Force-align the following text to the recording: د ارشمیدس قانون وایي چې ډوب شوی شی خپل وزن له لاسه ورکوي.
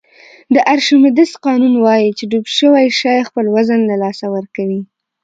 د 0.53 0.55
ارشمیدس 0.73 1.31
قانون 1.45 1.73
وایي 1.85 2.09
چې 2.17 2.23
ډوب 2.31 2.45
شوی 2.57 2.87
شی 2.99 3.27
خپل 3.29 3.45
وزن 3.55 3.79
له 3.89 3.95
لاسه 4.03 4.25
ورکوي. 4.35 4.81